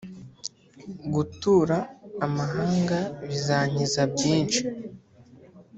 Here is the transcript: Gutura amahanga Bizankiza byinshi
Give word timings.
Gutura 1.13 1.77
amahanga 2.25 2.97
Bizankiza 3.27 4.01
byinshi 4.13 4.61